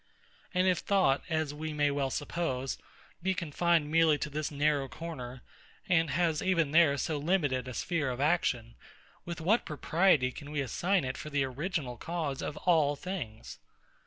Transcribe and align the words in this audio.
And 0.51 0.65
if 0.67 0.79
thought, 0.79 1.21
as 1.29 1.53
we 1.53 1.73
may 1.73 1.91
well 1.91 2.09
suppose, 2.09 2.79
be 3.21 3.35
confined 3.35 3.91
merely 3.91 4.17
to 4.17 4.31
this 4.31 4.49
narrow 4.49 4.87
corner, 4.87 5.43
and 5.87 6.09
has 6.09 6.41
even 6.41 6.71
there 6.71 6.97
so 6.97 7.17
limited 7.19 7.67
a 7.67 7.73
sphere 7.75 8.09
of 8.09 8.19
action, 8.19 8.73
with 9.25 9.39
what 9.39 9.63
propriety 9.63 10.31
can 10.31 10.49
we 10.49 10.59
assign 10.59 11.03
it 11.05 11.17
for 11.17 11.29
the 11.29 11.43
original 11.43 11.97
cause 11.97 12.41
of 12.41 12.57
all 12.65 12.95
things? 12.95 13.59